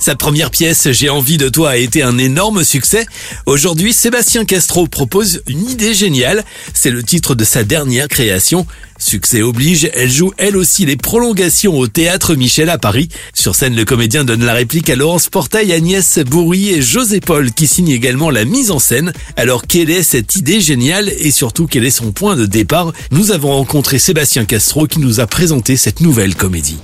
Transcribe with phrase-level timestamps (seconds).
[0.00, 3.04] Sa première pièce, J'ai envie de toi, a été un énorme succès.
[3.44, 6.42] Aujourd'hui, Sébastien Castro propose une idée géniale.
[6.72, 8.66] C'est le titre de sa dernière création.
[8.98, 13.10] Succès oblige, elle joue elle aussi les prolongations au théâtre Michel à Paris.
[13.34, 17.52] Sur scène, le comédien donne la réplique à Laurence Portail, Agnès Bourri et José Paul
[17.52, 19.12] qui signent également la mise en scène.
[19.36, 22.92] Alors quelle est cette idée géniale et surtout quel est son point de départ?
[23.10, 26.78] Nous avons rencontré Sébastien Castro qui nous a présenté cette nouvelle comédie.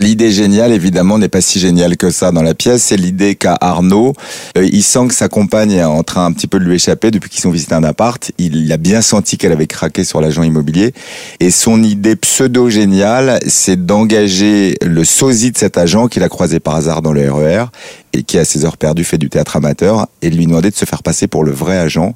[0.00, 2.84] L'idée géniale, évidemment, n'est pas si géniale que ça dans la pièce.
[2.84, 4.14] C'est l'idée qu'a Arnaud.
[4.56, 7.10] Euh, il sent que sa compagne est en train un petit peu de lui échapper
[7.10, 8.30] depuis qu'ils ont visité un appart.
[8.38, 10.94] Il a bien senti qu'elle avait craqué sur l'agent immobilier.
[11.40, 16.76] Et son idée pseudo-géniale, c'est d'engager le sosie de cet agent qu'il a croisé par
[16.76, 17.66] hasard dans le RER e
[18.12, 20.76] et qui, à ses heures perdues, fait du théâtre amateur et de lui demander de
[20.76, 22.14] se faire passer pour le vrai agent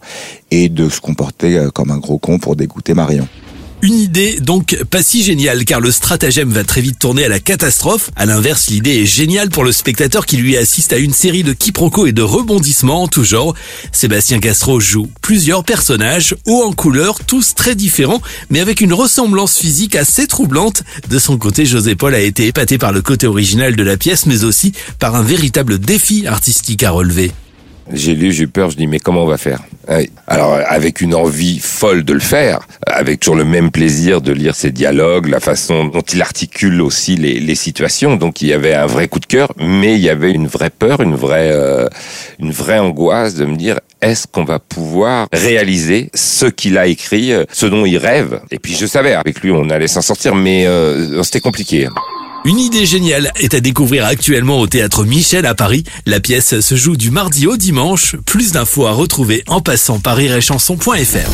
[0.51, 3.29] et de se comporter euh, comme un gros con pour dégoûter Marion.
[3.85, 7.41] Une idée donc pas si géniale car le stratagème va très vite tourner à la
[7.41, 8.13] catastrophe.
[8.15, 11.53] À l'inverse, l'idée est géniale pour le spectateur qui lui assiste à une série de
[11.53, 13.57] quiproquos et de rebondissements en tout genre.
[13.91, 19.59] Sébastien Castro joue plusieurs personnages, hauts en couleur, tous très différents, mais avec une ressemblance
[19.59, 20.85] physique assez troublante.
[21.11, 24.27] De son côté, José Paul a été épaté par le côté original de la pièce,
[24.27, 27.33] mais aussi par un véritable défi artistique à relever.
[27.91, 29.61] J'ai lu, j'ai eu peur, je dis mais comment on va faire
[30.27, 34.55] Alors avec une envie folle de le faire, avec toujours le même plaisir de lire
[34.55, 38.17] ses dialogues, la façon dont il articule aussi les, les situations.
[38.17, 40.71] Donc il y avait un vrai coup de cœur, mais il y avait une vraie
[40.71, 41.89] peur, une vraie, euh,
[42.39, 47.33] une vraie angoisse de me dire est-ce qu'on va pouvoir réaliser ce qu'il a écrit,
[47.33, 48.41] euh, ce dont il rêve?
[48.51, 51.89] Et puis je savais avec lui on allait s'en sortir, mais euh, c'était compliqué.
[52.45, 55.85] Une idée géniale est à découvrir actuellement au théâtre Michel à Paris.
[56.07, 58.17] La pièce se joue du mardi au dimanche.
[58.27, 61.31] Plus d'infos à retrouver en passant par iréchanson.fr.